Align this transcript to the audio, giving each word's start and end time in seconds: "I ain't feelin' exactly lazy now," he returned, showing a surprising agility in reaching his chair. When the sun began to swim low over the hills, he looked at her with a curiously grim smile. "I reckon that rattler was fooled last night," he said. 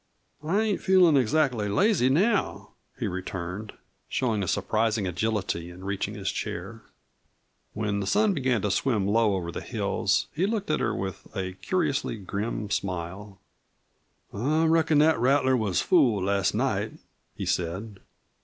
"I 0.43 0.61
ain't 0.63 0.81
feelin' 0.81 1.15
exactly 1.15 1.69
lazy 1.69 2.09
now," 2.09 2.71
he 2.97 3.05
returned, 3.07 3.73
showing 4.09 4.41
a 4.41 4.47
surprising 4.47 5.05
agility 5.05 5.69
in 5.69 5.83
reaching 5.85 6.15
his 6.15 6.31
chair. 6.31 6.81
When 7.73 7.99
the 7.99 8.07
sun 8.07 8.33
began 8.33 8.63
to 8.63 8.71
swim 8.71 9.07
low 9.07 9.35
over 9.35 9.51
the 9.51 9.61
hills, 9.61 10.25
he 10.33 10.47
looked 10.47 10.71
at 10.71 10.79
her 10.79 10.95
with 10.95 11.27
a 11.35 11.53
curiously 11.53 12.17
grim 12.17 12.71
smile. 12.71 13.39
"I 14.33 14.65
reckon 14.65 14.97
that 14.97 15.19
rattler 15.19 15.55
was 15.55 15.81
fooled 15.81 16.23
last 16.23 16.55
night," 16.55 16.93
he 17.35 17.45
said. 17.45 17.99